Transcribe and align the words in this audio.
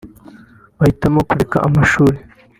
bahitamo 0.77 1.19
kureka 1.27 1.57
amashuri 1.67 2.17